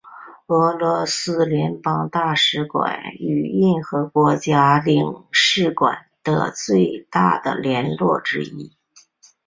[0.47, 8.75] 俄罗斯联邦大使馆与任何国家的领事馆的最大的联络之一。